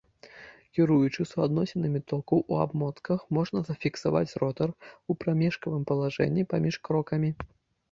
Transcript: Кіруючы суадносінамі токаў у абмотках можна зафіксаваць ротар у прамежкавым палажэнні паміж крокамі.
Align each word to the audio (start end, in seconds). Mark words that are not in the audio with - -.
Кіруючы 0.77 1.25
суадносінамі 1.31 2.01
токаў 2.13 2.41
у 2.55 2.57
абмотках 2.63 3.27
можна 3.39 3.63
зафіксаваць 3.69 4.33
ротар 4.47 4.69
у 4.79 5.11
прамежкавым 5.23 5.87
палажэнні 5.95 6.49
паміж 6.57 6.75
крокамі. 6.91 7.29